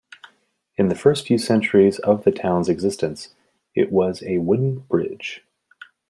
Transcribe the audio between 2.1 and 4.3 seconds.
the town's existence, it was